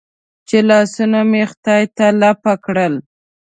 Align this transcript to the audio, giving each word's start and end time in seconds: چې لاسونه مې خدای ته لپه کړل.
چې 0.47 0.57
لاسونه 0.69 1.19
مې 1.29 1.43
خدای 1.51 1.83
ته 1.97 2.05
لپه 2.21 2.53
کړل. 2.65 2.93